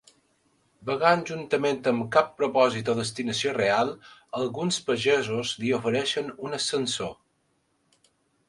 Vagant 0.89 1.19
juntament 1.31 1.77
amb 1.91 2.05
cap 2.15 2.31
propòsit 2.39 2.89
o 2.93 2.97
destinació 3.01 3.53
real, 3.59 3.93
alguns 4.41 4.81
pagesos 4.89 5.55
li 5.65 5.73
ofereixen 5.81 6.33
un 6.49 6.61
ascensor. 6.61 7.17